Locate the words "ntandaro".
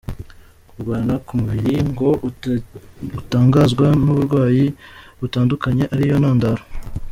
6.23-6.63